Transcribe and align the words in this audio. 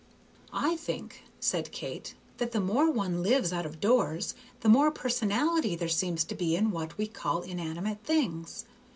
"I 0.51 0.77
think," 0.77 1.25
said 1.39 1.71
Kate, 1.71 2.15
"that 2.37 2.53
the 2.53 2.59
more 2.59 2.89
one 2.89 3.21
lives 3.21 3.53
out 3.53 3.67
of 3.67 3.79
doors 3.79 4.33
the 4.61 4.67
more 4.67 4.89
personality 4.89 5.75
there 5.75 5.87
seems 5.89 6.23
to 6.23 6.33
be 6.33 6.55
in 6.55 6.71
what 6.71 6.97
we 6.97 7.05
call 7.05 7.43
inanimate 7.43 8.03
things. 8.03 8.65